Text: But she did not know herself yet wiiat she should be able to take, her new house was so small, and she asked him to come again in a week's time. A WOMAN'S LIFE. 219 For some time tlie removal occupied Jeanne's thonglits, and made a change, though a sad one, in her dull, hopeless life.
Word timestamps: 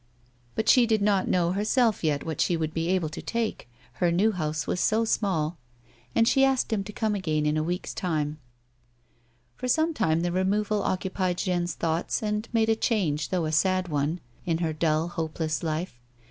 But 0.55 0.67
she 0.67 0.87
did 0.87 1.03
not 1.03 1.27
know 1.27 1.51
herself 1.51 2.03
yet 2.03 2.21
wiiat 2.21 2.39
she 2.41 2.57
should 2.57 2.73
be 2.73 2.87
able 2.87 3.09
to 3.09 3.21
take, 3.21 3.69
her 4.01 4.11
new 4.11 4.31
house 4.31 4.65
was 4.65 4.79
so 4.79 5.05
small, 5.05 5.59
and 6.15 6.27
she 6.27 6.43
asked 6.43 6.73
him 6.73 6.83
to 6.85 6.91
come 6.91 7.13
again 7.13 7.45
in 7.45 7.55
a 7.55 7.61
week's 7.61 7.93
time. 7.93 8.39
A 8.39 8.39
WOMAN'S 9.61 9.77
LIFE. 9.77 9.93
219 9.93 9.93
For 9.93 9.93
some 9.93 9.93
time 9.93 10.23
tlie 10.23 10.35
removal 10.35 10.81
occupied 10.81 11.37
Jeanne's 11.37 11.75
thonglits, 11.77 12.23
and 12.23 12.49
made 12.51 12.69
a 12.69 12.75
change, 12.75 13.29
though 13.29 13.45
a 13.45 13.51
sad 13.51 13.89
one, 13.89 14.19
in 14.43 14.57
her 14.57 14.73
dull, 14.73 15.07
hopeless 15.09 15.61
life. 15.61 15.99